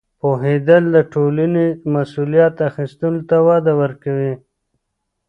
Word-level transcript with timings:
پوهېدل 0.21 0.83
د 0.95 0.97
ټولنیزې 1.13 1.83
مسؤلیت 1.95 2.55
اخیستلو 2.69 3.21
ته 3.29 3.37
وده 3.47 3.73
ورکوي. 3.81 4.33